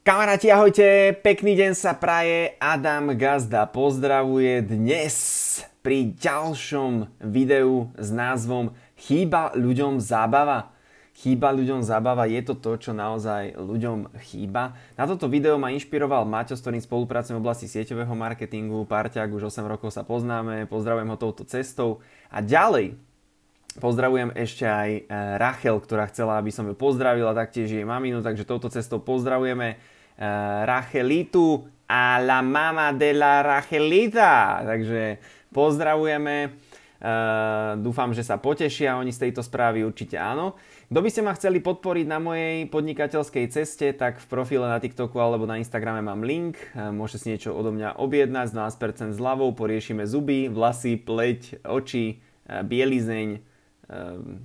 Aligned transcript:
Kamaráti, 0.00 0.48
ahojte, 0.48 1.12
pekný 1.20 1.60
deň 1.60 1.76
sa 1.76 1.92
praje, 1.92 2.56
Adam 2.56 3.12
Gazda 3.20 3.68
pozdravuje 3.68 4.64
dnes 4.64 5.12
pri 5.84 6.16
ďalšom 6.16 7.20
videu 7.28 7.92
s 8.00 8.08
názvom 8.08 8.72
Chýba 8.96 9.52
ľuďom 9.52 10.00
zábava. 10.00 10.72
Chýba 11.12 11.52
ľuďom 11.52 11.84
zábava, 11.84 12.24
je 12.24 12.40
to 12.40 12.56
to, 12.56 12.80
čo 12.80 12.96
naozaj 12.96 13.60
ľuďom 13.60 14.16
chýba. 14.24 14.72
Na 14.96 15.04
toto 15.04 15.28
video 15.28 15.60
ma 15.60 15.68
inšpiroval 15.68 16.24
Maťo, 16.24 16.56
s 16.56 16.64
ktorým 16.64 16.80
spolupracujem 16.80 17.36
v 17.36 17.44
oblasti 17.44 17.68
sieťového 17.68 18.16
marketingu, 18.16 18.88
Parťák, 18.88 19.28
už 19.28 19.52
8 19.52 19.68
rokov 19.68 19.92
sa 19.92 20.00
poznáme, 20.00 20.64
pozdravujem 20.64 21.12
ho 21.12 21.20
touto 21.20 21.44
cestou. 21.44 22.00
A 22.32 22.40
ďalej, 22.40 22.96
Pozdravujem 23.80 24.36
ešte 24.36 24.68
aj 24.68 24.90
e, 24.92 25.02
Rachel, 25.40 25.80
ktorá 25.80 26.04
chcela, 26.12 26.36
aby 26.36 26.52
som 26.52 26.68
ju 26.68 26.76
pozdravila, 26.76 27.32
taktiež 27.32 27.72
jej 27.72 27.88
maminu, 27.88 28.20
takže 28.20 28.44
touto 28.44 28.68
cestou 28.68 29.00
pozdravujeme 29.00 29.68
e, 29.72 29.76
Rachelitu 30.68 31.64
a 31.88 32.20
la 32.20 32.44
mama 32.44 32.92
de 32.92 33.16
la 33.16 33.40
Rachelita. 33.40 34.60
Takže 34.68 35.16
pozdravujeme, 35.56 36.36
e, 36.44 36.48
dúfam, 37.80 38.12
že 38.12 38.20
sa 38.20 38.36
potešia 38.36 39.00
oni 39.00 39.16
z 39.16 39.32
tejto 39.32 39.40
správy, 39.40 39.80
určite 39.80 40.20
áno. 40.20 40.60
Kto 40.92 41.00
by 41.00 41.08
ste 41.08 41.24
ma 41.24 41.32
chceli 41.32 41.64
podporiť 41.64 42.04
na 42.04 42.20
mojej 42.20 42.68
podnikateľskej 42.68 43.48
ceste, 43.48 43.96
tak 43.96 44.20
v 44.20 44.26
profile 44.28 44.68
na 44.68 44.76
TikToku 44.76 45.16
alebo 45.16 45.48
na 45.48 45.56
Instagrame 45.56 46.04
mám 46.04 46.20
link. 46.20 46.60
Môžete 46.74 47.18
si 47.22 47.26
niečo 47.32 47.56
odo 47.56 47.72
mňa 47.72 47.96
objednať 47.96 48.50
s 48.50 48.56
12% 49.14 49.16
zľavou, 49.16 49.54
poriešime 49.54 50.04
zuby, 50.04 50.50
vlasy, 50.50 50.98
pleť, 50.98 51.62
oči, 51.62 52.18
bielizeň, 52.50 53.49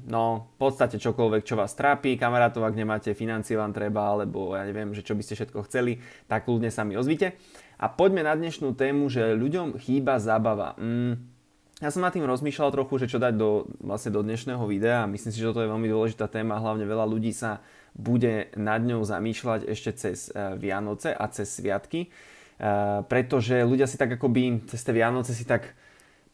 no, 0.10 0.54
v 0.54 0.58
podstate 0.58 0.98
čokoľvek, 0.98 1.46
čo 1.46 1.54
vás 1.54 1.78
trápi, 1.78 2.18
kamarátov, 2.18 2.66
ak 2.66 2.74
nemáte 2.74 3.14
financie 3.14 3.54
vám 3.54 3.72
treba, 3.72 4.18
alebo 4.18 4.58
ja 4.58 4.66
neviem, 4.66 4.90
že 4.92 5.06
čo 5.06 5.14
by 5.14 5.22
ste 5.22 5.38
všetko 5.38 5.70
chceli, 5.70 6.02
tak 6.26 6.50
kľudne 6.50 6.74
sa 6.74 6.82
mi 6.82 6.98
ozvite. 6.98 7.38
A 7.78 7.92
poďme 7.92 8.26
na 8.26 8.34
dnešnú 8.34 8.74
tému, 8.74 9.12
že 9.12 9.38
ľuďom 9.38 9.78
chýba 9.78 10.18
zábava. 10.18 10.74
Mm, 10.80 11.36
ja 11.84 11.92
som 11.92 12.00
nad 12.00 12.16
tým 12.16 12.24
rozmýšľal 12.24 12.72
trochu, 12.72 13.04
že 13.04 13.12
čo 13.12 13.20
dať 13.20 13.36
do, 13.36 13.68
vlastne 13.84 14.16
do 14.16 14.24
dnešného 14.24 14.64
videa. 14.64 15.04
Myslím 15.12 15.32
si, 15.36 15.44
že 15.44 15.52
toto 15.52 15.60
je 15.60 15.68
veľmi 15.68 15.92
dôležitá 15.92 16.32
téma, 16.32 16.64
hlavne 16.64 16.88
veľa 16.88 17.04
ľudí 17.04 17.36
sa 17.36 17.60
bude 17.92 18.48
nad 18.56 18.80
ňou 18.80 19.04
zamýšľať 19.04 19.68
ešte 19.68 19.92
cez 19.96 20.32
e, 20.32 20.56
Vianoce 20.56 21.12
a 21.12 21.28
cez 21.28 21.52
Sviatky, 21.52 22.08
e, 22.08 22.10
pretože 23.08 23.68
ľudia 23.68 23.92
si 23.92 24.00
tak 24.00 24.16
akoby 24.16 24.68
cez 24.72 24.88
tie 24.88 24.96
Vianoce 24.96 25.36
si 25.36 25.44
tak 25.44 25.76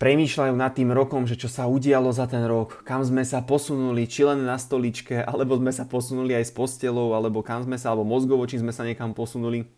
premýšľajú 0.02 0.58
nad 0.58 0.74
tým 0.74 0.90
rokom, 0.90 1.30
že 1.30 1.38
čo 1.38 1.46
sa 1.46 1.70
udialo 1.70 2.10
za 2.10 2.26
ten 2.26 2.42
rok, 2.50 2.82
kam 2.82 3.06
sme 3.06 3.22
sa 3.22 3.46
posunuli, 3.46 4.10
či 4.10 4.26
len 4.26 4.42
na 4.50 4.58
stoličke, 4.58 5.22
alebo 5.22 5.62
sme 5.62 5.70
sa 5.70 5.86
posunuli 5.86 6.34
aj 6.34 6.50
s 6.50 6.56
postelou, 6.58 7.14
alebo 7.14 7.46
kam 7.46 7.62
sme 7.62 7.78
sa, 7.78 7.94
alebo 7.94 8.10
mozgovo, 8.10 8.50
či 8.50 8.58
sme 8.58 8.74
sa 8.74 8.82
niekam 8.82 9.14
posunuli. 9.14 9.70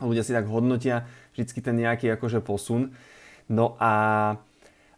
Ľudia 0.00 0.24
si 0.24 0.32
tak 0.32 0.48
hodnotia 0.48 1.04
vždycky 1.36 1.60
ten 1.60 1.76
nejaký 1.76 2.16
akože 2.16 2.40
posun. 2.40 2.96
No 3.52 3.76
a 3.76 3.92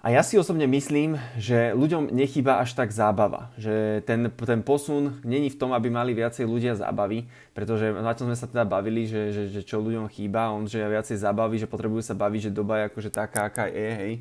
a 0.05 0.13
ja 0.13 0.21
si 0.21 0.37
osobne 0.37 0.69
myslím, 0.69 1.17
že 1.41 1.73
ľuďom 1.73 2.13
nechýba 2.13 2.61
až 2.61 2.77
tak 2.77 2.93
zábava. 2.93 3.49
Že 3.57 4.05
ten, 4.05 4.29
ten 4.29 4.61
posun 4.61 5.17
není 5.25 5.49
v 5.49 5.57
tom, 5.57 5.73
aby 5.73 5.89
mali 5.89 6.13
viacej 6.13 6.45
ľudia 6.45 6.77
zábavy, 6.77 7.25
pretože 7.57 7.89
na 7.89 8.13
tom 8.13 8.29
sme 8.29 8.37
sa 8.37 8.45
teda 8.45 8.69
bavili, 8.69 9.09
že, 9.09 9.33
že, 9.33 9.43
že 9.49 9.61
čo 9.65 9.81
ľuďom 9.81 10.13
chýba, 10.13 10.53
on 10.53 10.69
že 10.69 10.85
viacej 10.85 11.17
zábavy, 11.17 11.57
že 11.57 11.65
potrebujú 11.65 12.05
sa 12.05 12.13
baviť, 12.13 12.53
že 12.53 12.53
doba 12.53 12.85
je 12.85 12.93
akože 12.93 13.11
taká, 13.17 13.49
aká 13.49 13.65
je, 13.73 13.89
hej. 13.97 14.15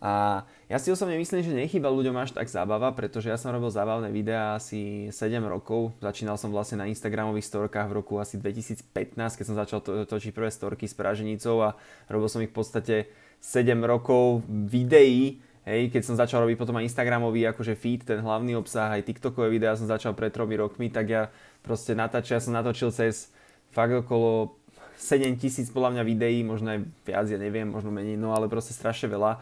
A 0.00 0.44
ja 0.68 0.76
si 0.80 0.92
osobne 0.92 1.16
myslím, 1.16 1.40
že 1.40 1.56
nechýba 1.56 1.88
ľuďom 1.88 2.16
až 2.20 2.36
tak 2.36 2.48
zábava, 2.48 2.92
pretože 2.92 3.32
ja 3.32 3.40
som 3.40 3.52
robil 3.52 3.72
zábavné 3.72 4.12
videá 4.12 4.60
asi 4.60 5.08
7 5.08 5.40
rokov. 5.44 5.92
Začínal 6.04 6.36
som 6.36 6.52
vlastne 6.52 6.84
na 6.84 6.88
Instagramových 6.88 7.48
storkách 7.48 7.88
v 7.88 7.96
roku 8.00 8.16
asi 8.16 8.36
2015, 8.36 8.92
keď 9.40 9.44
som 9.44 9.56
začal 9.56 9.80
to, 9.84 10.04
točiť 10.04 10.36
prvé 10.36 10.52
storky 10.52 10.84
s 10.84 10.96
praženicou 10.96 11.64
a 11.64 11.76
robil 12.12 12.28
som 12.28 12.40
ich 12.40 12.52
v 12.52 12.56
podstate 12.56 12.96
7 13.40 13.72
rokov 13.82 14.44
videí, 14.48 15.40
hej, 15.64 15.88
keď 15.88 16.02
som 16.04 16.14
začal 16.14 16.44
robiť 16.44 16.60
potom 16.60 16.76
aj 16.76 16.86
Instagramový 16.92 17.48
akože 17.50 17.72
feed, 17.74 18.04
ten 18.04 18.20
hlavný 18.20 18.54
obsah, 18.60 18.92
aj 18.92 19.08
TikTokové 19.08 19.48
videá 19.48 19.72
som 19.74 19.88
začal 19.88 20.12
pred 20.12 20.28
tromi 20.30 20.60
rokmi, 20.60 20.92
tak 20.92 21.06
ja 21.08 21.22
proste 21.64 21.96
natáčal, 21.96 22.38
ja 22.38 22.44
som 22.44 22.52
natočil 22.52 22.92
cez 22.92 23.32
fakt 23.72 23.96
okolo 23.96 24.60
7 25.00 25.40
tisíc 25.40 25.72
podľa 25.72 25.96
mňa 25.96 26.02
videí, 26.04 26.44
možno 26.44 26.76
aj 26.76 26.78
viac, 27.08 27.26
ja 27.32 27.40
neviem, 27.40 27.64
možno 27.64 27.88
menej, 27.88 28.20
no 28.20 28.36
ale 28.36 28.52
proste 28.52 28.76
strašne 28.76 29.08
veľa. 29.08 29.40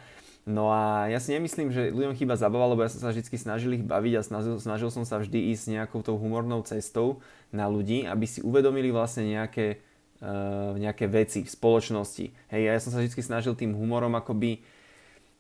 No 0.49 0.73
a 0.73 1.13
ja 1.13 1.21
si 1.21 1.35
nemyslím, 1.37 1.69
že 1.69 1.93
ľuďom 1.93 2.17
chýba 2.17 2.33
zabava, 2.39 2.73
lebo 2.73 2.81
ja 2.81 2.89
som 2.89 3.05
sa 3.05 3.13
vždy 3.13 3.37
snažil 3.37 3.77
ich 3.77 3.85
baviť 3.85 4.13
a 4.17 4.23
snažil, 4.25 4.57
snažil 4.57 4.89
som 4.89 5.05
sa 5.05 5.21
vždy 5.21 5.53
ísť 5.53 5.77
nejakou 5.77 6.01
tou 6.01 6.17
humornou 6.17 6.65
cestou 6.65 7.21
na 7.53 7.69
ľudí, 7.69 8.09
aby 8.09 8.25
si 8.25 8.41
uvedomili 8.41 8.89
vlastne 8.89 9.29
nejaké 9.29 9.83
nejaké 10.79 11.07
veci 11.07 11.47
v 11.47 11.51
spoločnosti. 11.51 12.27
Hej, 12.51 12.63
ja 12.63 12.83
som 12.83 12.91
sa 12.91 12.99
vždy 12.99 13.23
snažil 13.23 13.55
tým 13.55 13.75
humorom 13.75 14.19
akoby 14.19 14.63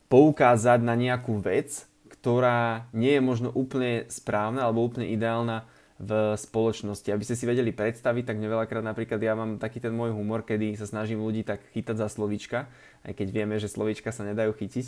poukázať 0.06 0.80
na 0.86 0.94
nejakú 0.94 1.36
vec, 1.42 1.84
ktorá 2.08 2.86
nie 2.94 3.18
je 3.18 3.22
možno 3.22 3.48
úplne 3.52 4.06
správna 4.06 4.66
alebo 4.66 4.86
úplne 4.86 5.10
ideálna 5.10 5.66
v 5.98 6.38
spoločnosti. 6.38 7.10
Aby 7.10 7.26
ste 7.26 7.34
si 7.34 7.42
vedeli 7.42 7.74
predstaviť, 7.74 8.30
tak 8.30 8.38
veľakrát 8.38 8.86
napríklad 8.86 9.18
ja 9.18 9.34
mám 9.34 9.58
taký 9.58 9.82
ten 9.82 9.90
môj 9.90 10.14
humor, 10.14 10.46
kedy 10.46 10.78
sa 10.78 10.86
snažím 10.86 11.18
ľudí 11.18 11.42
tak 11.42 11.58
chytať 11.74 11.98
za 11.98 12.06
slovíčka, 12.06 12.70
aj 13.02 13.18
keď 13.18 13.28
vieme, 13.34 13.58
že 13.58 13.66
slovíčka 13.66 14.14
sa 14.14 14.22
nedajú 14.22 14.54
chytiť. 14.54 14.86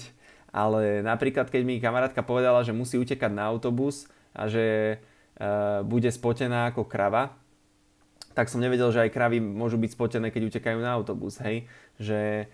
Ale 0.55 1.03
napríklad, 1.03 1.51
keď 1.51 1.63
mi 1.67 1.83
kamarátka 1.83 2.23
povedala, 2.23 2.63
že 2.63 2.75
musí 2.75 2.95
utekať 2.99 3.31
na 3.31 3.51
autobus 3.51 4.07
a 4.31 4.47
že 4.47 4.99
uh, 5.39 5.83
bude 5.83 6.11
spotená 6.11 6.71
ako 6.71 6.87
krava, 6.87 7.35
tak 8.41 8.49
som 8.49 8.65
nevedel, 8.65 8.89
že 8.89 9.05
aj 9.05 9.13
kravy 9.13 9.37
môžu 9.37 9.77
byť 9.77 9.93
spotené, 9.93 10.33
keď 10.33 10.49
utekajú 10.49 10.81
na 10.81 10.97
autobus, 10.97 11.37
hej. 11.45 11.69
Že, 12.01 12.49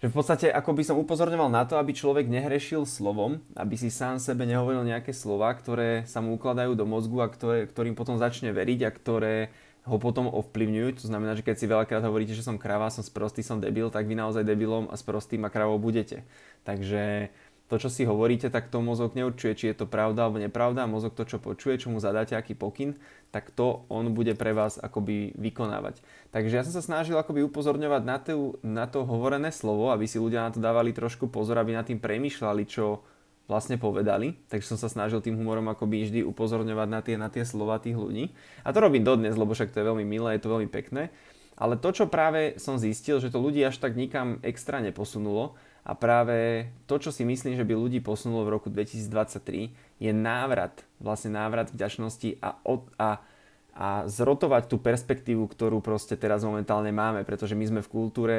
že 0.00 0.06
v 0.08 0.14
podstate 0.16 0.48
ako 0.48 0.72
by 0.72 0.82
som 0.88 0.96
upozorňoval 0.96 1.52
na 1.52 1.68
to, 1.68 1.76
aby 1.76 1.92
človek 1.92 2.24
nehrešil 2.24 2.88
slovom, 2.88 3.44
aby 3.52 3.76
si 3.76 3.92
sám 3.92 4.16
sebe 4.16 4.48
nehovoril 4.48 4.88
nejaké 4.88 5.12
slova, 5.12 5.52
ktoré 5.52 6.08
sa 6.08 6.24
mu 6.24 6.40
ukladajú 6.40 6.72
do 6.72 6.88
mozgu 6.88 7.20
a 7.20 7.28
ktoré, 7.28 7.68
ktorým 7.68 7.92
potom 7.92 8.16
začne 8.16 8.48
veriť 8.56 8.80
a 8.88 8.90
ktoré 8.96 9.52
ho 9.84 10.00
potom 10.00 10.24
ovplyvňujú. 10.32 11.04
To 11.04 11.12
znamená, 11.12 11.36
že 11.36 11.44
keď 11.44 11.56
si 11.60 11.68
veľakrát 11.68 12.00
hovoríte, 12.00 12.32
že 12.32 12.40
som 12.40 12.56
krava, 12.56 12.88
som 12.88 13.04
sprostý, 13.04 13.44
som 13.44 13.60
debil, 13.60 13.92
tak 13.92 14.08
vy 14.08 14.16
naozaj 14.16 14.40
debilom 14.40 14.88
a 14.88 14.96
sprostým 14.96 15.44
a 15.44 15.52
kravou 15.52 15.76
budete. 15.76 16.24
Takže 16.64 17.28
to, 17.66 17.82
čo 17.82 17.90
si 17.90 18.06
hovoríte, 18.06 18.46
tak 18.46 18.70
to 18.70 18.78
mozog 18.78 19.18
neurčuje, 19.18 19.58
či 19.58 19.64
je 19.74 19.82
to 19.82 19.90
pravda 19.90 20.30
alebo 20.30 20.38
nepravda. 20.38 20.86
Mozog 20.86 21.18
to, 21.18 21.26
čo 21.26 21.42
počuje, 21.42 21.82
čo 21.82 21.90
mu 21.90 21.98
zadáte, 21.98 22.38
aký 22.38 22.54
pokyn, 22.54 22.94
tak 23.34 23.50
to 23.50 23.82
on 23.90 24.14
bude 24.14 24.38
pre 24.38 24.54
vás 24.54 24.78
akoby 24.78 25.34
vykonávať. 25.34 25.98
Takže 26.30 26.54
ja 26.54 26.62
som 26.62 26.78
sa 26.78 26.82
snažil 26.82 27.18
akoby 27.18 27.42
upozorňovať 27.42 28.02
na 28.06 28.16
to, 28.22 28.54
na 28.62 28.86
to 28.86 29.02
hovorené 29.02 29.50
slovo, 29.50 29.90
aby 29.90 30.06
si 30.06 30.22
ľudia 30.22 30.46
na 30.46 30.54
to 30.54 30.62
dávali 30.62 30.94
trošku 30.94 31.26
pozor, 31.26 31.58
aby 31.58 31.74
nad 31.74 31.82
tým 31.82 31.98
premýšľali, 31.98 32.62
čo 32.70 33.02
vlastne 33.50 33.78
povedali. 33.78 34.38
Takže 34.46 34.74
som 34.74 34.78
sa 34.78 34.86
snažil 34.86 35.18
tým 35.18 35.34
humorom 35.34 35.66
akoby 35.66 36.06
vždy 36.06 36.20
upozorňovať 36.22 36.88
na 36.90 37.00
tie, 37.02 37.16
na 37.18 37.28
tie 37.30 37.42
slova 37.42 37.82
tých 37.82 37.98
ľudí. 37.98 38.30
A 38.62 38.70
to 38.70 38.78
robím 38.78 39.02
dodnes, 39.02 39.34
lebo 39.34 39.54
však 39.54 39.74
to 39.74 39.82
je 39.82 39.88
veľmi 39.90 40.06
milé, 40.06 40.38
je 40.38 40.42
to 40.46 40.52
veľmi 40.54 40.70
pekné. 40.70 41.10
Ale 41.56 41.80
to, 41.80 41.88
čo 41.88 42.04
práve 42.06 42.60
som 42.60 42.76
zistil, 42.76 43.16
že 43.18 43.32
to 43.32 43.40
ľudí 43.40 43.64
až 43.64 43.80
tak 43.80 43.96
nikam 43.96 44.38
extra 44.44 44.78
neposunulo, 44.78 45.56
a 45.86 45.94
práve 45.94 46.66
to, 46.90 46.98
čo 46.98 47.14
si 47.14 47.22
myslím, 47.22 47.54
že 47.54 47.62
by 47.62 47.78
ľudí 47.78 48.02
posunulo 48.02 48.42
v 48.42 48.58
roku 48.58 48.66
2023, 48.74 49.70
je 50.02 50.10
návrat, 50.10 50.82
vlastne 50.98 51.30
návrat 51.38 51.70
vďačnosti 51.70 52.42
a, 52.42 52.58
od, 52.66 52.90
a, 52.98 53.22
a 53.70 53.88
zrotovať 54.10 54.66
tú 54.66 54.82
perspektívu, 54.82 55.46
ktorú 55.46 55.78
proste 55.78 56.18
teraz 56.18 56.42
momentálne 56.42 56.90
máme, 56.90 57.22
pretože 57.22 57.54
my 57.54 57.64
sme 57.70 57.80
v 57.86 57.92
kultúre 57.92 58.38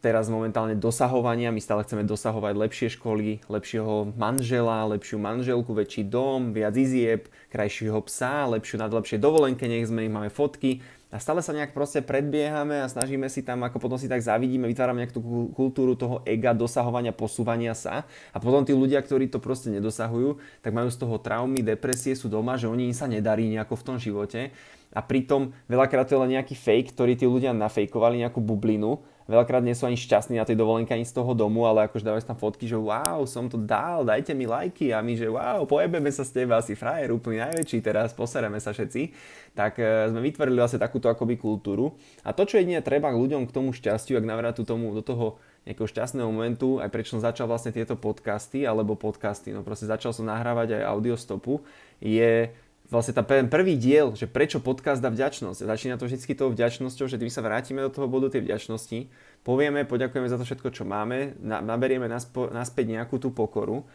teraz 0.00 0.32
momentálne 0.32 0.76
dosahovania, 0.76 1.52
my 1.52 1.60
stále 1.60 1.84
chceme 1.84 2.04
dosahovať 2.04 2.52
lepšie 2.56 2.88
školy, 2.96 3.44
lepšieho 3.48 4.16
manžela, 4.16 4.88
lepšiu 4.88 5.20
manželku, 5.20 5.72
väčší 5.72 6.08
dom, 6.08 6.56
viac 6.56 6.76
izieb, 6.76 7.28
krajšieho 7.52 8.00
psa, 8.08 8.48
lepšiu 8.56 8.80
nadlepšie 8.80 9.20
dovolenke, 9.20 9.68
nech 9.68 9.88
sme, 9.88 10.08
máme 10.08 10.32
fotky, 10.32 10.84
a 11.10 11.18
stále 11.18 11.42
sa 11.42 11.50
nejak 11.50 11.74
proste 11.74 11.98
predbiehame 12.06 12.78
a 12.78 12.86
snažíme 12.86 13.26
si 13.26 13.42
tam, 13.42 13.66
ako 13.66 13.82
potom 13.82 13.98
si 13.98 14.06
tak 14.06 14.22
zavidíme, 14.22 14.70
vytvárame 14.70 15.02
nejakú 15.02 15.18
tú 15.18 15.22
kultúru 15.58 15.98
toho 15.98 16.22
ega, 16.22 16.54
dosahovania, 16.54 17.10
posúvania 17.10 17.74
sa. 17.74 18.06
A 18.30 18.38
potom 18.38 18.62
tí 18.62 18.70
ľudia, 18.70 19.02
ktorí 19.02 19.26
to 19.26 19.42
proste 19.42 19.74
nedosahujú, 19.74 20.38
tak 20.62 20.70
majú 20.70 20.86
z 20.86 21.02
toho 21.02 21.18
traumy, 21.18 21.66
depresie, 21.66 22.14
sú 22.14 22.30
doma, 22.30 22.54
že 22.54 22.70
oni 22.70 22.94
im 22.94 22.94
sa 22.94 23.10
nedarí 23.10 23.50
nejako 23.50 23.74
v 23.74 23.86
tom 23.90 23.96
živote. 23.98 24.54
A 24.94 25.02
pritom 25.02 25.50
veľakrát 25.66 26.06
to 26.06 26.14
je 26.14 26.22
len 26.22 26.38
nejaký 26.38 26.54
fake, 26.54 26.94
ktorý 26.94 27.18
tí 27.18 27.26
ľudia 27.26 27.50
nafejkovali, 27.58 28.22
nejakú 28.22 28.38
bublinu 28.38 29.02
veľakrát 29.30 29.62
nie 29.62 29.78
sú 29.78 29.86
ani 29.86 29.94
šťastní 29.94 30.42
na 30.42 30.44
tej 30.44 30.58
dovolenke 30.58 30.90
ani 30.90 31.06
z 31.06 31.14
toho 31.14 31.30
domu, 31.38 31.62
ale 31.62 31.86
akože 31.86 32.02
dávajú 32.02 32.26
tam 32.26 32.34
fotky, 32.34 32.66
že 32.66 32.74
wow, 32.74 33.22
som 33.30 33.46
to 33.46 33.54
dal, 33.54 34.02
dajte 34.02 34.34
mi 34.34 34.50
lajky 34.50 34.90
a 34.90 34.98
my, 34.98 35.14
že 35.14 35.30
wow, 35.30 35.62
pojebeme 35.70 36.10
sa 36.10 36.26
s 36.26 36.34
teba, 36.34 36.58
asi 36.58 36.74
frajer, 36.74 37.14
úplný 37.14 37.38
najväčší, 37.46 37.78
teraz 37.78 38.10
posereme 38.10 38.58
sa 38.58 38.74
všetci. 38.74 39.14
Tak 39.54 39.78
e, 39.78 40.10
sme 40.10 40.18
vytvorili 40.18 40.58
vlastne 40.58 40.82
takúto 40.82 41.06
akoby 41.06 41.38
kultúru. 41.38 41.94
A 42.26 42.34
to, 42.34 42.42
čo 42.42 42.58
jedine 42.58 42.82
treba 42.82 43.14
ľuďom 43.14 43.46
k 43.46 43.54
tomu 43.54 43.70
šťastiu, 43.70 44.18
ak 44.18 44.26
navratu 44.26 44.66
tomu, 44.66 44.90
do 44.90 45.02
toho 45.06 45.38
nejakého 45.62 45.86
šťastného 45.86 46.26
momentu, 46.26 46.82
aj 46.82 46.90
prečo 46.90 47.14
som 47.14 47.22
začal 47.22 47.46
vlastne 47.46 47.70
tieto 47.70 47.94
podcasty, 47.94 48.66
alebo 48.66 48.98
podcasty, 48.98 49.54
no 49.54 49.62
proste 49.62 49.86
začal 49.86 50.10
som 50.10 50.26
nahrávať 50.26 50.80
aj 50.80 50.82
audiostopu, 50.90 51.62
je 52.00 52.50
vlastne 52.90 53.14
tá 53.14 53.22
prvý 53.24 53.78
diel, 53.78 54.18
že 54.18 54.26
prečo 54.26 54.58
podcast 54.58 54.98
a 55.00 55.08
vďačnosť. 55.08 55.62
Začína 55.62 55.96
to 55.96 56.10
vždy 56.10 56.18
tou 56.34 56.50
vďačnosťou, 56.50 57.06
že 57.06 57.16
my 57.16 57.30
sa 57.30 57.40
vrátime 57.46 57.86
do 57.86 57.94
toho 57.94 58.10
bodu 58.10 58.34
tej 58.34 58.44
vďačnosti, 58.44 59.06
povieme, 59.46 59.86
poďakujeme 59.86 60.26
za 60.26 60.36
to 60.36 60.44
všetko, 60.44 60.68
čo 60.74 60.82
máme, 60.82 61.38
naberieme 61.40 62.10
naspäť 62.50 62.84
nejakú 62.90 63.22
tú 63.22 63.30
pokoru 63.30 63.86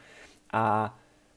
a 0.50 0.96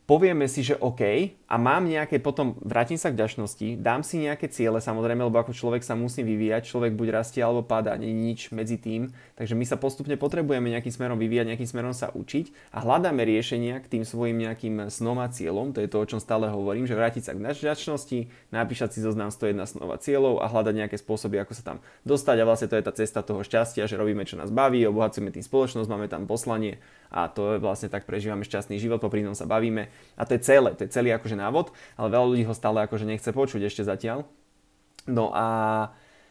povieme 0.09 0.49
si, 0.49 0.65
že 0.65 0.81
OK 0.81 1.05
a 1.45 1.55
mám 1.61 1.85
nejaké, 1.85 2.17
potom 2.17 2.57
vrátim 2.65 2.97
sa 2.97 3.13
k 3.13 3.21
ďačnosti, 3.21 3.77
dám 3.77 4.01
si 4.01 4.25
nejaké 4.25 4.49
ciele 4.49 4.81
samozrejme, 4.81 5.29
lebo 5.29 5.37
ako 5.37 5.53
človek 5.53 5.85
sa 5.85 5.93
musí 5.93 6.25
vyvíjať, 6.25 6.65
človek 6.65 6.97
buď 6.97 7.09
rastie 7.13 7.45
alebo 7.45 7.61
padá, 7.61 7.93
nie 8.01 8.17
nič 8.17 8.49
medzi 8.49 8.81
tým, 8.81 9.13
takže 9.37 9.53
my 9.53 9.69
sa 9.69 9.77
postupne 9.77 10.17
potrebujeme 10.17 10.73
nejakým 10.73 10.89
smerom 10.89 11.21
vyvíjať, 11.21 11.53
nejakým 11.53 11.69
smerom 11.69 11.93
sa 11.93 12.09
učiť 12.09 12.73
a 12.73 12.81
hľadáme 12.81 13.21
riešenia 13.21 13.77
k 13.85 14.01
tým 14.01 14.05
svojim 14.09 14.41
nejakým 14.41 14.89
snom 14.89 15.21
a 15.21 15.29
cieľom, 15.29 15.77
to 15.77 15.85
je 15.85 15.93
to, 15.93 16.01
o 16.01 16.09
čom 16.09 16.25
stále 16.25 16.49
hovorím, 16.49 16.89
že 16.89 16.97
vrátiť 16.97 17.29
sa 17.29 17.37
k 17.37 17.45
ďačnosti, 17.45 18.33
napísať 18.49 18.97
si 18.97 19.05
zoznam 19.05 19.29
101 19.29 19.61
snov 19.69 19.93
a 19.93 20.01
cieľov 20.01 20.41
a 20.41 20.49
hľadať 20.49 20.75
nejaké 20.75 20.97
spôsoby, 20.97 21.37
ako 21.45 21.53
sa 21.53 21.63
tam 21.75 21.79
dostať. 22.09 22.37
A 22.41 22.49
vlastne 22.49 22.73
to 22.73 22.81
je 22.81 22.87
tá 22.87 22.93
cesta 22.97 23.21
toho 23.21 23.45
šťastia, 23.45 23.85
že 23.85 24.01
robíme, 24.01 24.25
čo 24.25 24.41
nás 24.41 24.49
baví, 24.49 24.81
obohacujeme 24.89 25.29
tým 25.29 25.45
spoločnosť, 25.45 25.89
máme 25.93 26.09
tam 26.09 26.25
poslanie 26.25 26.81
a 27.09 27.29
to 27.33 27.57
je 27.57 27.59
vlastne 27.61 27.89
tak 27.89 28.05
prežívame 28.05 28.45
šťastný 28.45 28.77
život, 28.77 29.01
popri 29.01 29.25
tom 29.25 29.37
sa 29.37 29.49
bavíme 29.49 29.89
a 30.17 30.23
to 30.29 30.37
je 30.37 30.45
celé, 30.45 30.77
to 30.77 30.85
je 30.85 30.93
celý 30.93 31.13
akože 31.17 31.37
návod, 31.37 31.73
ale 31.97 32.09
veľa 32.13 32.27
ľudí 32.29 32.45
ho 32.45 32.55
stále 32.57 32.85
akože 32.85 33.09
nechce 33.09 33.29
počuť 33.33 33.65
ešte 33.65 33.83
zatiaľ. 33.83 34.29
No 35.09 35.33
a 35.33 35.47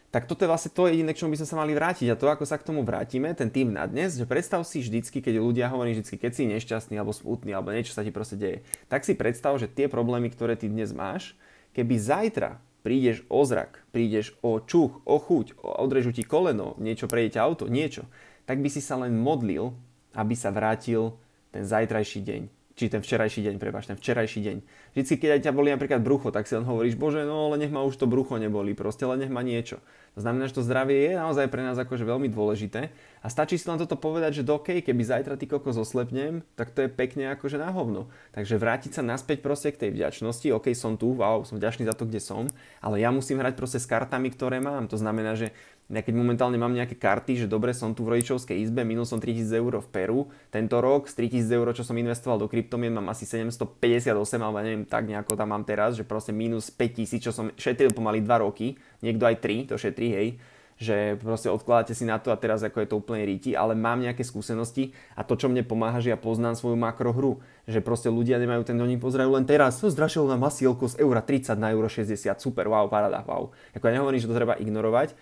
tak 0.07 0.23
toto 0.23 0.47
je 0.47 0.49
vlastne 0.49 0.71
to 0.71 0.87
jediné, 0.87 1.11
k 1.11 1.19
čomu 1.19 1.35
by 1.35 1.43
sme 1.43 1.51
sa 1.51 1.59
mali 1.59 1.75
vrátiť. 1.75 2.07
A 2.07 2.15
to, 2.15 2.31
ako 2.31 2.47
sa 2.47 2.55
k 2.55 2.63
tomu 2.63 2.87
vrátime, 2.87 3.35
ten 3.35 3.51
tým 3.51 3.75
na 3.75 3.83
dnes, 3.83 4.15
že 4.15 4.23
predstav 4.23 4.63
si 4.63 4.79
vždycky, 4.79 5.19
keď 5.19 5.43
ľudia 5.43 5.67
hovorí 5.67 5.91
vždycky, 5.91 6.15
keď 6.15 6.31
si 6.31 6.43
nešťastný 6.47 6.95
alebo 6.95 7.11
smutný 7.11 7.51
alebo 7.51 7.75
niečo 7.75 7.91
sa 7.91 8.07
ti 8.07 8.15
proste 8.15 8.39
deje, 8.39 8.63
tak 8.87 9.03
si 9.03 9.19
predstav, 9.19 9.59
že 9.59 9.67
tie 9.67 9.91
problémy, 9.91 10.31
ktoré 10.31 10.55
ty 10.55 10.71
dnes 10.71 10.95
máš, 10.95 11.35
keby 11.75 11.99
zajtra 11.99 12.63
prídeš 12.87 13.27
o 13.27 13.43
zrak, 13.43 13.83
prídeš 13.91 14.31
o 14.39 14.63
čuch, 14.63 15.03
o 15.03 15.19
chuť, 15.19 15.59
odrežu 15.59 16.15
ti 16.15 16.23
koleno, 16.23 16.79
niečo 16.79 17.11
prejde 17.11 17.43
auto, 17.43 17.67
niečo, 17.67 18.07
tak 18.47 18.63
by 18.63 18.71
si 18.71 18.79
sa 18.79 18.95
len 18.95 19.19
modlil, 19.19 19.75
aby 20.17 20.33
sa 20.33 20.49
vrátil 20.49 21.13
ten 21.53 21.61
zajtrajší 21.61 22.19
deň. 22.25 22.41
Či 22.77 22.93
ten 22.93 23.01
včerajší 23.01 23.41
deň, 23.41 23.55
prepáč, 23.57 23.89
ten 23.89 23.97
včerajší 23.97 24.39
deň. 24.45 24.57
Vždycky, 24.93 25.15
keď 25.17 25.29
aj 25.33 25.41
ťa 25.49 25.53
boli 25.53 25.73
napríklad 25.73 26.01
brucho, 26.01 26.29
tak 26.29 26.45
si 26.45 26.53
len 26.53 26.61
hovoríš, 26.61 26.93
bože, 26.93 27.25
no 27.25 27.49
ale 27.49 27.57
nech 27.57 27.73
ma 27.73 27.81
už 27.81 27.97
to 27.97 28.05
brucho 28.05 28.37
neboli, 28.37 28.77
proste 28.77 29.01
len 29.09 29.17
nech 29.17 29.33
ma 29.33 29.41
niečo. 29.41 29.81
To 30.17 30.25
znamená, 30.25 30.49
že 30.49 30.57
to 30.57 30.65
zdravie 30.65 30.97
je 30.97 31.13
naozaj 31.13 31.45
pre 31.45 31.61
nás 31.61 31.77
akože 31.77 32.01
veľmi 32.01 32.25
dôležité 32.33 32.89
a 33.21 33.27
stačí 33.29 33.53
si 33.53 33.69
len 33.69 33.77
toto 33.77 33.93
povedať, 33.93 34.41
že 34.41 34.47
do 34.49 34.57
OK, 34.57 34.81
keby 34.81 35.05
zajtra 35.05 35.37
ty 35.37 35.45
kokos 35.45 35.77
oslepnem, 35.77 36.41
tak 36.57 36.73
to 36.73 36.81
je 36.81 36.89
pekne 36.89 37.29
akože 37.37 37.61
na 37.61 37.69
hovno. 37.69 38.09
Takže 38.33 38.57
vrátiť 38.57 38.97
sa 38.97 39.05
naspäť 39.05 39.45
proste 39.45 39.69
k 39.69 39.85
tej 39.85 39.93
vďačnosti, 39.93 40.49
OK, 40.57 40.73
som 40.73 40.97
tu, 40.97 41.13
wow, 41.13 41.45
som 41.45 41.61
vďačný 41.61 41.85
za 41.85 41.93
to, 41.93 42.09
kde 42.09 42.17
som, 42.17 42.49
ale 42.81 42.97
ja 42.97 43.13
musím 43.13 43.37
hrať 43.37 43.53
proste 43.53 43.77
s 43.77 43.85
kartami, 43.85 44.33
ktoré 44.33 44.57
mám. 44.57 44.89
To 44.89 44.97
znamená, 44.97 45.37
že 45.37 45.53
ja 45.87 46.03
keď 46.03 46.19
momentálne 46.19 46.59
mám 46.59 46.75
nejaké 46.75 46.99
karty, 46.99 47.47
že 47.47 47.47
dobre 47.47 47.71
som 47.71 47.95
tu 47.95 48.03
v 48.03 48.19
rodičovskej 48.19 48.59
izbe, 48.59 48.83
minul 48.83 49.07
som 49.07 49.23
3000 49.23 49.55
eur 49.55 49.79
v 49.79 49.87
Peru, 49.87 50.19
tento 50.51 50.83
rok 50.83 51.07
z 51.07 51.15
3000 51.31 51.47
eur, 51.55 51.67
čo 51.71 51.87
som 51.87 51.95
investoval 51.95 52.43
do 52.43 52.51
kryptomien, 52.51 52.91
mám 52.91 53.07
asi 53.07 53.23
758, 53.23 54.11
alebo 54.35 54.59
neviem, 54.59 54.83
tak 54.83 55.07
nejako 55.07 55.39
tam 55.39 55.55
mám 55.55 55.63
teraz, 55.63 55.95
že 55.95 56.03
proste 56.03 56.35
minus 56.35 56.67
5000, 56.75 57.23
čo 57.23 57.31
som 57.31 57.55
šetril 57.55 57.95
pomaly 57.95 58.19
2 58.19 58.43
roky, 58.43 58.75
niekto 58.99 59.31
aj 59.31 59.39
3, 59.39 59.71
to 59.71 59.75
šetrí, 59.79 60.06
hej, 60.11 60.29
že 60.77 61.17
proste 61.17 61.49
odkladáte 61.49 61.97
si 61.97 62.05
na 62.05 62.21
to 62.21 62.29
a 62.29 62.37
teraz 62.37 62.61
ako 62.61 62.77
je 62.85 62.89
to 62.89 62.99
úplne 63.01 63.25
ríti, 63.25 63.57
ale 63.57 63.73
mám 63.73 63.97
nejaké 63.97 64.21
skúsenosti 64.21 64.93
a 65.17 65.25
to, 65.25 65.33
čo 65.33 65.49
mne 65.49 65.65
pomáha, 65.65 65.97
že 65.97 66.13
ja 66.13 66.19
poznám 66.21 66.53
svoju 66.53 66.77
makrohru, 66.77 67.41
že 67.65 67.81
proste 67.81 68.13
ľudia 68.13 68.37
nemajú 68.37 68.61
ten, 68.61 68.77
oni 68.77 69.01
pozerajú 69.01 69.33
len 69.33 69.45
teraz, 69.49 69.81
to 69.81 69.89
zdrašilo 69.89 70.29
na 70.29 70.37
masielko 70.37 70.85
z 70.85 71.01
eura 71.01 71.25
30 71.25 71.57
na 71.57 71.73
euro 71.73 71.89
60, 71.89 72.37
super, 72.37 72.69
wow, 72.69 72.85
parada, 72.85 73.25
wow. 73.25 73.49
Ako 73.73 73.89
ja 73.89 73.97
nehovorím, 73.97 74.21
že 74.21 74.29
to 74.29 74.37
treba 74.37 74.53
ignorovať, 74.53 75.17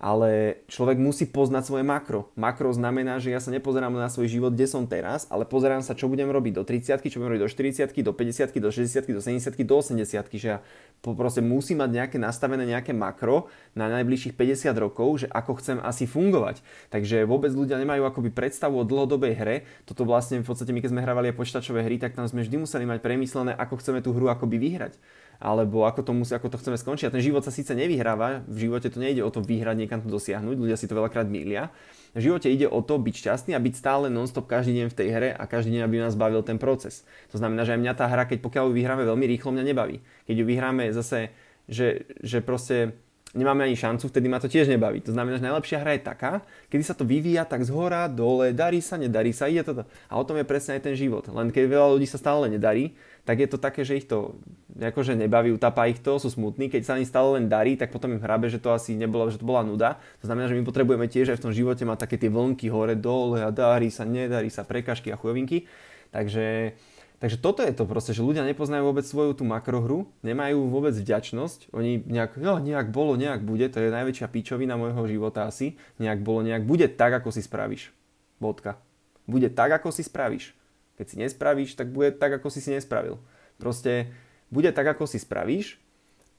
ale 0.00 0.64
človek 0.72 0.96
musí 0.96 1.28
poznať 1.28 1.68
svoje 1.68 1.84
makro. 1.84 2.32
Makro 2.32 2.72
znamená, 2.72 3.20
že 3.20 3.28
ja 3.28 3.36
sa 3.36 3.52
nepozerám 3.52 3.92
na 3.92 4.08
svoj 4.08 4.32
život, 4.32 4.56
kde 4.56 4.64
som 4.64 4.88
teraz, 4.88 5.28
ale 5.28 5.44
pozerám 5.44 5.84
sa, 5.84 5.92
čo 5.92 6.08
budem 6.08 6.32
robiť 6.32 6.56
do 6.56 6.64
30 6.64 7.04
čo 7.04 7.20
budem 7.20 7.36
robiť 7.36 7.44
do 7.44 7.50
40 7.52 7.92
do 8.00 8.12
50 8.16 8.56
do 8.64 8.70
60 8.72 9.12
do 9.12 9.20
70 9.20 9.60
do 9.60 9.76
80 9.76 10.40
že 10.40 10.48
ja 10.56 10.58
proste 11.04 11.44
musím 11.44 11.84
mať 11.84 11.90
nejaké 11.92 12.16
nastavené 12.16 12.64
nejaké 12.64 12.96
makro 12.96 13.52
na 13.76 13.92
najbližších 13.92 14.32
50 14.40 14.72
rokov, 14.80 15.24
že 15.24 15.26
ako 15.28 15.60
chcem 15.60 15.76
asi 15.84 16.08
fungovať. 16.08 16.64
Takže 16.88 17.28
vôbec 17.28 17.52
ľudia 17.52 17.76
nemajú 17.76 18.08
akoby 18.08 18.32
predstavu 18.32 18.80
o 18.80 18.88
dlhodobej 18.88 19.36
hre. 19.36 19.56
Toto 19.84 20.08
vlastne 20.08 20.40
v 20.40 20.48
podstate 20.48 20.72
my 20.72 20.80
keď 20.80 20.96
sme 20.96 21.04
hrávali 21.04 21.36
počítačové 21.36 21.84
hry, 21.84 22.00
tak 22.00 22.16
tam 22.16 22.24
sme 22.24 22.40
vždy 22.40 22.56
museli 22.56 22.88
mať 22.88 23.04
premyslené, 23.04 23.52
ako 23.52 23.76
chceme 23.84 24.00
tú 24.00 24.16
hru 24.16 24.32
akoby 24.32 24.56
vyhrať 24.56 24.96
alebo 25.40 25.88
ako 25.88 26.04
to, 26.04 26.12
musí, 26.12 26.36
ako 26.36 26.52
to 26.52 26.60
chceme 26.60 26.76
skončiť. 26.76 27.08
A 27.08 27.14
ten 27.16 27.24
život 27.24 27.40
sa 27.40 27.48
síce 27.48 27.72
nevyhráva, 27.72 28.44
v 28.44 28.68
živote 28.68 28.92
to 28.92 29.00
nejde 29.00 29.24
o 29.24 29.32
to 29.32 29.40
vyhrať, 29.40 29.80
niekam 29.80 30.04
to 30.04 30.12
dosiahnuť, 30.12 30.52
ľudia 30.52 30.76
si 30.76 30.84
to 30.84 30.92
veľakrát 30.92 31.24
milia. 31.32 31.72
V 32.12 32.28
živote 32.28 32.52
ide 32.52 32.68
o 32.68 32.84
to 32.84 33.00
byť 33.00 33.14
šťastný 33.16 33.56
a 33.56 33.60
byť 33.62 33.74
stále 33.74 34.12
non-stop 34.12 34.44
každý 34.44 34.76
deň 34.84 34.86
v 34.92 34.96
tej 35.00 35.08
hre 35.08 35.30
a 35.32 35.44
každý 35.48 35.80
deň, 35.80 35.82
aby 35.88 35.96
nás 36.04 36.12
bavil 36.12 36.44
ten 36.44 36.60
proces. 36.60 37.08
To 37.32 37.40
znamená, 37.40 37.64
že 37.64 37.72
aj 37.72 37.80
mňa 37.80 37.94
tá 37.96 38.04
hra, 38.04 38.28
keď 38.28 38.44
pokiaľ 38.44 38.68
ju 38.68 38.72
vyhráme 38.76 39.04
veľmi 39.08 39.26
rýchlo, 39.30 39.56
mňa 39.56 39.64
nebaví. 39.64 39.96
Keď 40.28 40.34
ju 40.36 40.44
vyhráme 40.44 40.92
zase, 40.92 41.32
že, 41.70 42.04
že 42.20 42.44
proste 42.44 42.98
nemáme 43.30 43.62
ani 43.62 43.78
šancu, 43.78 44.10
vtedy 44.10 44.26
ma 44.26 44.42
to 44.42 44.50
tiež 44.50 44.66
nebaví. 44.66 44.98
To 45.06 45.14
znamená, 45.14 45.38
že 45.38 45.46
najlepšia 45.46 45.78
hra 45.78 45.94
je 45.94 46.02
taká, 46.02 46.32
kedy 46.66 46.82
sa 46.82 46.98
to 46.98 47.06
vyvíja 47.06 47.46
tak 47.46 47.62
z 47.62 47.70
dole, 48.10 48.50
darí 48.50 48.82
sa, 48.82 48.98
nedarí 48.98 49.30
sa, 49.30 49.46
ide 49.46 49.62
toto. 49.62 49.86
A 50.10 50.18
o 50.18 50.26
tom 50.26 50.34
je 50.34 50.46
presne 50.46 50.78
aj 50.78 50.90
ten 50.90 50.94
život. 50.98 51.30
Len 51.30 51.54
keď 51.54 51.70
veľa 51.70 51.88
ľudí 51.94 52.10
sa 52.10 52.18
stále 52.18 52.50
nedarí, 52.50 52.98
tak 53.22 53.38
je 53.38 53.48
to 53.48 53.62
také, 53.62 53.86
že 53.86 54.02
ich 54.02 54.06
to 54.10 54.34
akože 54.74 55.14
nebaví, 55.14 55.54
utapá 55.54 55.86
ich 55.86 56.02
to, 56.02 56.18
sú 56.18 56.32
smutní. 56.32 56.66
Keď 56.66 56.82
sa 56.82 56.98
im 56.98 57.06
stále 57.06 57.38
len 57.38 57.46
darí, 57.46 57.78
tak 57.78 57.94
potom 57.94 58.10
im 58.10 58.18
hrabe, 58.18 58.50
že 58.50 58.58
to 58.58 58.74
asi 58.74 58.98
nebolo, 58.98 59.30
že 59.30 59.38
to 59.38 59.46
bola 59.46 59.62
nuda. 59.62 60.02
To 60.24 60.26
znamená, 60.26 60.50
že 60.50 60.56
my 60.58 60.66
potrebujeme 60.66 61.06
tiež 61.06 61.36
aj 61.36 61.38
v 61.38 61.44
tom 61.46 61.52
živote 61.54 61.86
mať 61.86 62.08
také 62.08 62.16
tie 62.18 62.32
vlnky 62.32 62.66
hore, 62.72 62.98
dole 62.98 63.44
a 63.44 63.54
darí 63.54 63.92
sa, 63.92 64.02
nedarí 64.02 64.50
sa, 64.50 64.66
prekažky 64.66 65.14
a 65.14 65.20
chujovinky. 65.20 65.70
Takže 66.10 66.74
Takže 67.20 67.36
toto 67.36 67.60
je 67.60 67.76
to 67.76 67.84
proste, 67.84 68.16
že 68.16 68.24
ľudia 68.24 68.48
nepoznajú 68.48 68.80
vôbec 68.80 69.04
svoju 69.04 69.36
tú 69.36 69.44
makrohru, 69.44 70.08
nemajú 70.24 70.72
vôbec 70.72 70.96
vďačnosť, 70.96 71.68
oni 71.68 72.00
nejak, 72.08 72.40
no 72.40 72.56
nejak 72.56 72.88
bolo, 72.88 73.12
nejak 73.12 73.44
bude, 73.44 73.68
to 73.68 73.76
je 73.76 73.92
najväčšia 73.92 74.24
pičovina 74.32 74.80
môjho 74.80 75.04
života 75.04 75.44
asi, 75.44 75.76
nejak 76.00 76.24
bolo, 76.24 76.40
nejak 76.40 76.64
bude 76.64 76.88
tak, 76.88 77.12
ako 77.12 77.28
si 77.28 77.44
spravíš. 77.44 77.92
Bodka. 78.40 78.80
Bude 79.28 79.52
tak, 79.52 79.68
ako 79.68 79.92
si 79.92 80.00
spravíš. 80.00 80.56
Keď 80.96 81.06
si 81.12 81.16
nespravíš, 81.20 81.76
tak 81.76 81.92
bude 81.92 82.08
tak, 82.16 82.40
ako 82.40 82.48
si 82.48 82.64
si 82.64 82.72
nespravil. 82.72 83.20
Proste 83.60 84.08
bude 84.48 84.72
tak, 84.72 84.88
ako 84.88 85.04
si 85.04 85.20
spravíš 85.20 85.76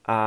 a 0.02 0.18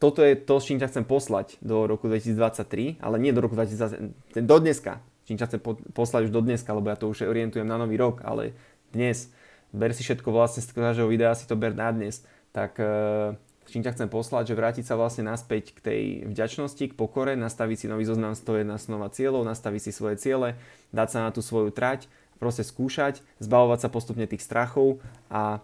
toto 0.00 0.24
je 0.24 0.32
to, 0.32 0.62
s 0.62 0.64
čím 0.64 0.80
ťa 0.80 0.88
chcem 0.88 1.04
poslať 1.04 1.60
do 1.60 1.84
roku 1.84 2.08
2023, 2.08 3.04
ale 3.04 3.20
nie 3.20 3.36
do 3.36 3.44
roku 3.44 3.52
2023, 3.52 4.40
do 4.48 4.56
dneska. 4.62 5.04
Čím 5.28 5.36
ťa 5.36 5.46
chcem 5.52 5.60
poslať 5.92 6.30
už 6.30 6.32
do 6.32 6.40
dneska, 6.40 6.72
lebo 6.72 6.88
ja 6.88 6.96
to 6.96 7.10
už 7.10 7.28
orientujem 7.28 7.68
na 7.68 7.76
nový 7.76 8.00
rok, 8.00 8.24
ale 8.24 8.56
dnes, 8.92 9.32
ber 9.72 9.92
si 9.92 10.02
všetko 10.04 10.28
vlastne 10.32 10.64
z 10.64 10.72
každého 10.72 11.08
videa, 11.08 11.36
si 11.36 11.44
to 11.44 11.56
ber 11.58 11.76
na 11.76 11.92
dnes, 11.92 12.24
tak 12.52 12.76
uh, 12.80 13.36
čím 13.68 13.84
ťa 13.84 13.94
chcem 13.94 14.08
poslať, 14.08 14.52
že 14.52 14.58
vrátiť 14.58 14.84
sa 14.88 14.96
vlastne 14.96 15.28
naspäť 15.28 15.76
k 15.76 15.80
tej 15.80 16.02
vďačnosti, 16.28 16.84
k 16.88 16.96
pokore, 16.96 17.36
nastaviť 17.36 17.76
si 17.84 17.86
nový 17.86 18.08
zoznam 18.08 18.32
101 18.32 18.80
snova 18.80 19.12
cieľov, 19.12 19.44
nastaviť 19.44 19.80
si 19.88 19.90
svoje 19.92 20.16
ciele, 20.16 20.56
dať 20.96 21.08
sa 21.12 21.18
na 21.28 21.30
tú 21.30 21.44
svoju 21.44 21.68
trať, 21.70 22.08
proste 22.40 22.64
skúšať, 22.64 23.20
zbavovať 23.42 23.78
sa 23.84 23.88
postupne 23.92 24.24
tých 24.24 24.42
strachov 24.42 25.04
a 25.28 25.60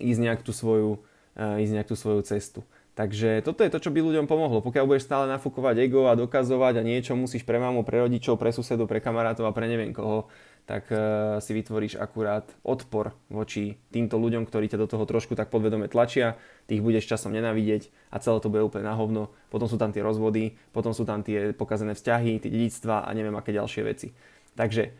ísť 0.00 0.20
nejak 0.20 0.40
tú 0.40 0.56
svoju, 0.56 1.04
uh, 1.36 1.60
ísť 1.60 1.72
nejak 1.76 1.90
tú 1.92 1.96
svoju 1.96 2.24
cestu. 2.24 2.64
Takže 2.98 3.40
toto 3.46 3.64
je 3.64 3.72
to, 3.72 3.80
čo 3.80 3.94
by 3.94 4.02
ľuďom 4.02 4.28
pomohlo. 4.28 4.60
Pokiaľ 4.60 4.84
budeš 4.84 5.08
stále 5.08 5.24
nafúkovať 5.30 5.88
ego 5.88 6.10
a 6.10 6.18
dokazovať 6.18 6.82
a 6.82 6.86
niečo 6.86 7.16
musíš 7.16 7.48
pre 7.48 7.56
mamu, 7.56 7.80
pre 7.80 8.02
rodičov, 8.02 8.36
pre 8.36 8.52
susedov, 8.52 8.90
pre 8.90 9.00
kamarátov 9.00 9.48
a 9.48 9.56
pre 9.56 9.70
neviem 9.70 9.94
koho, 9.94 10.28
tak 10.70 10.86
uh, 10.94 11.42
si 11.42 11.50
vytvoríš 11.50 11.98
akurát 11.98 12.46
odpor 12.62 13.10
voči 13.26 13.74
týmto 13.90 14.22
ľuďom, 14.22 14.46
ktorí 14.46 14.70
ťa 14.70 14.78
do 14.78 14.86
toho 14.86 15.02
trošku 15.02 15.34
tak 15.34 15.50
podvedome 15.50 15.90
tlačia, 15.90 16.38
tých 16.70 16.78
budeš 16.78 17.10
časom 17.10 17.34
nenavidieť 17.34 17.90
a 18.14 18.22
celé 18.22 18.38
to 18.38 18.46
bude 18.46 18.62
úplne 18.62 18.86
na 18.86 18.94
hovno. 18.94 19.34
Potom 19.50 19.66
sú 19.66 19.74
tam 19.82 19.90
tie 19.90 19.98
rozvody, 19.98 20.54
potom 20.70 20.94
sú 20.94 21.02
tam 21.02 21.26
tie 21.26 21.50
pokazené 21.50 21.98
vzťahy, 21.98 22.38
tie 22.38 22.54
dedictva 22.54 23.02
a 23.02 23.10
neviem 23.10 23.34
aké 23.34 23.50
ďalšie 23.50 23.82
veci. 23.82 24.14
Takže 24.54 24.94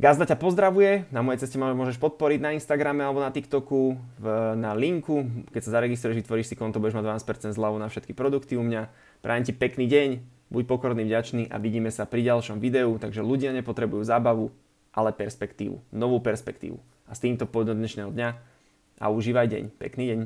Gazda 0.00 0.24
ťa 0.24 0.40
pozdravuje, 0.40 1.10
na 1.12 1.20
mojej 1.20 1.44
ceste 1.44 1.60
ma 1.60 1.76
môžeš 1.76 2.00
podporiť 2.00 2.40
na 2.40 2.56
Instagrame 2.56 3.04
alebo 3.04 3.20
na 3.20 3.28
TikToku, 3.28 4.00
v, 4.16 4.26
na 4.56 4.72
linku. 4.72 5.28
Keď 5.52 5.60
sa 5.60 5.76
zaregistruješ, 5.76 6.24
vytvoríš 6.24 6.48
si 6.48 6.56
konto, 6.56 6.80
budeš 6.80 6.96
mať 6.96 7.20
12% 7.20 7.52
zľavu 7.52 7.76
na 7.76 7.90
všetky 7.92 8.16
produkty 8.16 8.56
u 8.56 8.64
mňa. 8.64 8.88
Prajem 9.20 9.44
ti 9.44 9.52
pekný 9.52 9.84
deň, 9.84 10.08
buď 10.48 10.62
pokorný, 10.64 11.04
vďačný 11.04 11.52
a 11.52 11.60
vidíme 11.60 11.92
sa 11.92 12.08
pri 12.08 12.24
ďalšom 12.32 12.64
videu. 12.64 12.96
Takže 12.96 13.20
ľudia 13.20 13.52
nepotrebujú 13.52 14.00
zábavu, 14.00 14.48
ale 14.90 15.14
perspektívu, 15.14 15.78
novú 15.94 16.18
perspektívu. 16.18 16.78
A 17.06 17.14
s 17.14 17.22
týmto 17.22 17.46
pôjdu 17.46 17.74
dnešného 17.74 18.10
dňa 18.10 18.28
a 19.00 19.06
užívaj 19.10 19.46
deň. 19.50 19.64
Pekný 19.78 20.04
deň. 20.14 20.20